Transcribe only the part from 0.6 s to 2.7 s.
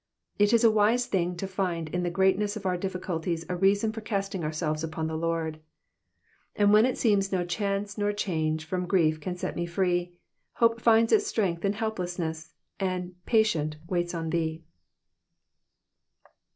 a wise thing to find in the greatness of